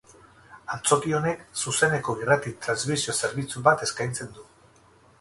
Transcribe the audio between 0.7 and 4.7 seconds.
Antzoki honek, zuzeneko irrati transmisio zerbitzu bat eskaintzen du.